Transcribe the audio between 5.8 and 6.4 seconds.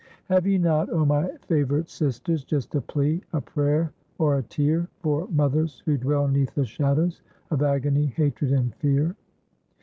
who dwell